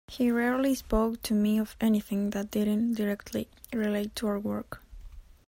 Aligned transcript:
He 0.07 0.31
rarely 0.31 0.73
spoke 0.73 1.21
to 1.21 1.35
me 1.35 1.59
of 1.59 1.75
anything 1.79 2.31
that 2.31 2.49
didn't 2.49 2.95
directly 2.95 3.47
relate 3.71 4.15
to 4.15 4.27
our 4.29 4.39
work. 4.39 4.81